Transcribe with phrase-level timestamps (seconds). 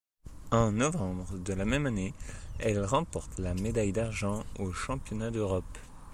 [0.49, 2.15] En novembre de la même année,
[2.57, 5.77] elle remporte la médaille d’argent aux Championnats d'Europe.